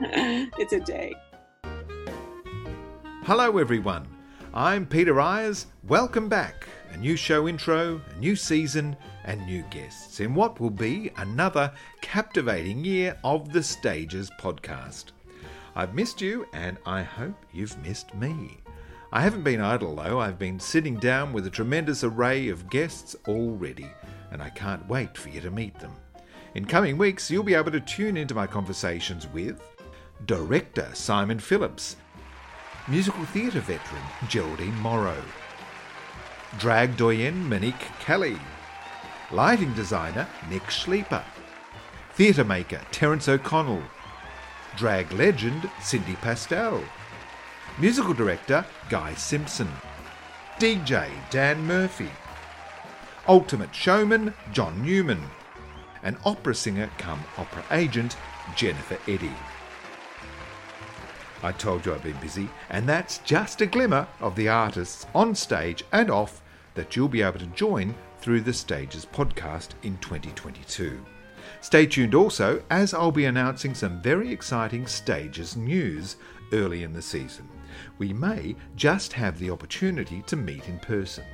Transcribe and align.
it's 0.00 0.72
a 0.72 0.78
day. 0.78 1.12
Hello, 3.24 3.58
everyone. 3.58 4.06
I'm 4.54 4.86
Peter 4.86 5.20
Eyers. 5.20 5.66
Welcome 5.88 6.28
back. 6.28 6.68
A 6.92 6.96
new 6.98 7.16
show 7.16 7.48
intro, 7.48 8.00
a 8.14 8.18
new 8.20 8.36
season, 8.36 8.96
and 9.24 9.44
new 9.44 9.62
guests 9.70 10.20
in 10.20 10.36
what 10.36 10.60
will 10.60 10.70
be 10.70 11.10
another 11.16 11.72
captivating 12.00 12.84
year 12.84 13.18
of 13.24 13.52
the 13.52 13.60
Stages 13.60 14.30
podcast. 14.38 15.06
I've 15.74 15.96
missed 15.96 16.20
you, 16.20 16.46
and 16.52 16.78
I 16.86 17.02
hope 17.02 17.44
you've 17.52 17.76
missed 17.84 18.14
me. 18.14 18.58
I 19.10 19.20
haven't 19.20 19.42
been 19.42 19.60
idle 19.60 19.96
though, 19.96 20.20
I've 20.20 20.38
been 20.38 20.60
sitting 20.60 21.00
down 21.00 21.32
with 21.32 21.44
a 21.48 21.50
tremendous 21.50 22.04
array 22.04 22.50
of 22.50 22.70
guests 22.70 23.16
already, 23.26 23.90
and 24.30 24.40
I 24.40 24.50
can't 24.50 24.88
wait 24.88 25.18
for 25.18 25.28
you 25.30 25.40
to 25.40 25.50
meet 25.50 25.76
them. 25.80 25.96
In 26.54 26.66
coming 26.66 26.96
weeks, 26.96 27.32
you'll 27.32 27.42
be 27.42 27.54
able 27.54 27.72
to 27.72 27.80
tune 27.80 28.16
into 28.16 28.34
my 28.34 28.46
conversations 28.46 29.26
with 29.26 29.60
director 30.26 30.88
Simon 30.94 31.38
Phillips, 31.38 31.96
musical 32.88 33.24
theatre 33.26 33.60
veteran 33.60 34.02
Geraldine 34.28 34.78
Morrow, 34.80 35.22
drag 36.58 36.96
doyen 36.96 37.48
Monique 37.48 37.86
Kelly, 38.00 38.38
lighting 39.30 39.72
designer 39.74 40.26
Nick 40.50 40.64
Schlieper, 40.64 41.24
theatre 42.14 42.44
maker 42.44 42.80
Terence 42.90 43.28
O'Connell, 43.28 43.82
drag 44.76 45.10
legend 45.12 45.70
Cindy 45.80 46.14
Pastel, 46.16 46.82
musical 47.78 48.14
director 48.14 48.64
Guy 48.90 49.14
Simpson, 49.14 49.68
DJ 50.58 51.10
Dan 51.30 51.64
Murphy, 51.64 52.10
ultimate 53.28 53.74
showman 53.74 54.34
John 54.52 54.84
Newman, 54.84 55.22
and 56.02 56.16
opera 56.24 56.54
singer 56.54 56.90
come 56.98 57.22
opera 57.36 57.62
agent 57.70 58.16
Jennifer 58.56 58.98
Eddy. 59.10 59.32
I 61.42 61.52
told 61.52 61.86
you 61.86 61.94
I've 61.94 62.02
been 62.02 62.20
busy, 62.20 62.48
and 62.70 62.88
that's 62.88 63.18
just 63.18 63.60
a 63.60 63.66
glimmer 63.66 64.06
of 64.20 64.34
the 64.34 64.48
artists 64.48 65.06
on 65.14 65.34
stage 65.34 65.84
and 65.92 66.10
off 66.10 66.42
that 66.74 66.96
you'll 66.96 67.08
be 67.08 67.22
able 67.22 67.38
to 67.38 67.46
join 67.46 67.94
through 68.20 68.40
the 68.40 68.52
Stages 68.52 69.06
podcast 69.06 69.70
in 69.82 69.96
2022. 69.98 71.00
Stay 71.60 71.86
tuned 71.86 72.14
also, 72.14 72.62
as 72.70 72.94
I'll 72.94 73.12
be 73.12 73.26
announcing 73.26 73.74
some 73.74 74.00
very 74.00 74.32
exciting 74.32 74.86
Stages 74.86 75.56
news 75.56 76.16
early 76.52 76.82
in 76.82 76.92
the 76.92 77.02
season. 77.02 77.48
We 77.98 78.12
may 78.12 78.56
just 78.76 79.12
have 79.12 79.38
the 79.38 79.50
opportunity 79.50 80.22
to 80.26 80.36
meet 80.36 80.68
in 80.68 80.78
person. 80.78 81.24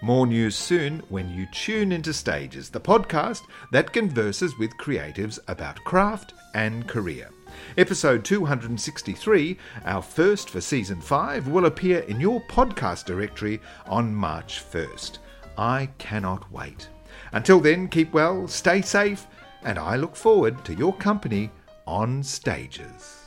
More 0.00 0.26
news 0.26 0.56
soon 0.56 1.02
when 1.08 1.30
you 1.30 1.46
tune 1.52 1.92
into 1.92 2.12
Stages, 2.12 2.70
the 2.70 2.80
podcast 2.80 3.42
that 3.72 3.92
converses 3.92 4.58
with 4.58 4.76
creatives 4.76 5.38
about 5.48 5.82
craft 5.84 6.34
and 6.54 6.86
career. 6.86 7.30
Episode 7.78 8.24
263, 8.24 9.56
our 9.84 10.02
first 10.02 10.50
for 10.50 10.60
season 10.60 11.00
5, 11.00 11.48
will 11.48 11.66
appear 11.66 12.00
in 12.00 12.20
your 12.20 12.40
podcast 12.42 13.04
directory 13.04 13.60
on 13.86 14.14
March 14.14 14.62
1st. 14.70 15.18
I 15.56 15.88
cannot 15.98 16.50
wait. 16.50 16.88
Until 17.32 17.60
then, 17.60 17.88
keep 17.88 18.12
well, 18.12 18.48
stay 18.48 18.82
safe, 18.82 19.26
and 19.64 19.78
I 19.78 19.96
look 19.96 20.14
forward 20.14 20.64
to 20.64 20.74
your 20.74 20.92
company 20.94 21.50
on 21.86 22.22
Stages. 22.22 23.23